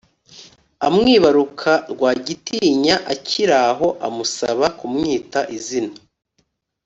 [0.87, 5.95] amwibaruka rwagitinya akiraho amusaba kumwita izina